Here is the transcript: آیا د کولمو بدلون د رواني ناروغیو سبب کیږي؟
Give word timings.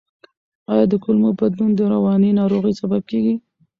آیا 0.71 0.85
د 0.91 0.93
کولمو 1.03 1.29
بدلون 1.41 1.71
د 1.75 1.81
رواني 1.93 2.29
ناروغیو 2.39 2.79
سبب 2.81 3.01
کیږي؟ 3.09 3.35